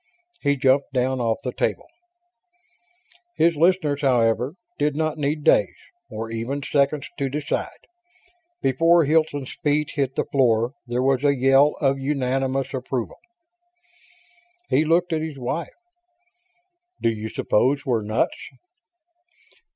[0.41, 1.85] He jumped down off the table.
[3.35, 5.75] His listeners, however, did not need days,
[6.09, 7.85] or even seconds, to decide.
[8.63, 13.17] Before Hilton's feet hit the floor there was a yell of unanimous approval.
[14.71, 15.69] He looked at his wife.
[16.99, 18.49] "Do you suppose we're nuts?"